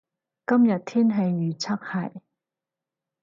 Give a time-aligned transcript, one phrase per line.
[0.47, 2.11] 今日天氣預測係